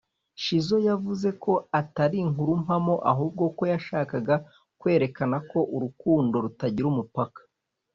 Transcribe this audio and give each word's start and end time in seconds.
Shizzo 0.43 0.77
yavuze 0.89 1.29
ko 1.43 1.53
atari 1.79 2.17
inkuru 2.25 2.51
mpamo 2.63 2.95
ahubwo 3.11 3.43
ko 3.57 3.63
yashakaga 3.73 4.35
kwerekana 4.79 5.37
ko 5.49 5.59
urukundo 5.75 6.35
rutagira 6.45 6.87
umupaka 6.93 7.41